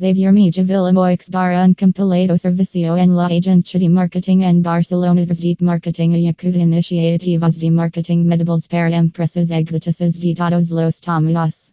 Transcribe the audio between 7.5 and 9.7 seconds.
de marketing medibles para empresas